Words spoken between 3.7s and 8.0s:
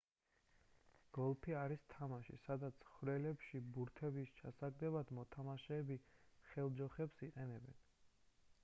ბურთების ჩასაგდებად მოთამაშეები ხელჯოხებს იყენებენ